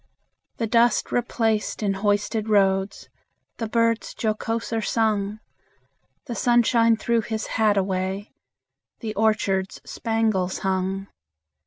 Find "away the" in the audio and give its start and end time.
7.77-9.13